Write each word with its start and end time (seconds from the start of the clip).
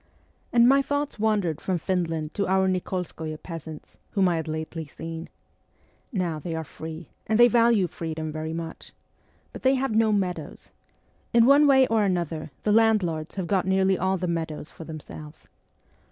And 0.51 0.67
my 0.67 0.81
thoughts 0.81 1.19
wandered 1.19 1.61
from 1.61 1.77
Finland 1.77 2.33
to 2.33 2.47
our 2.47 2.67
Nik61skoye 2.67 3.43
peasants, 3.43 3.99
whom 4.13 4.29
I 4.29 4.37
had 4.37 4.47
lately 4.47 4.87
seen. 4.87 5.29
Now 6.11 6.39
they 6.39 6.55
are 6.55 6.63
free, 6.63 7.09
and 7.27 7.39
they 7.39 7.47
value 7.47 7.85
freedom 7.85 8.31
very 8.31 8.51
much. 8.51 8.93
But 9.53 9.61
they 9.61 9.75
have 9.75 9.93
no 9.95 10.11
meadows. 10.11 10.71
In 11.35 11.45
one 11.45 11.67
way 11.67 11.85
or 11.85 12.03
another 12.03 12.49
the 12.63 12.71
landlords 12.71 13.35
have 13.35 13.45
got 13.45 13.67
nearly 13.67 13.95
all 13.95 14.17
the 14.17 14.25
meadows 14.27 14.71
for 14.71 14.85
them 14.85 14.99
selves. 14.99 15.47